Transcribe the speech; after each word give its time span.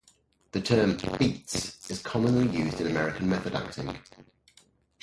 The 0.51 0.61
term 0.61 0.97
"beats" 1.19 1.87
is 1.91 2.01
commonly 2.01 2.47
used 2.57 2.81
in 2.81 2.87
American 2.87 3.29
method 3.29 3.53
acting. 3.53 3.99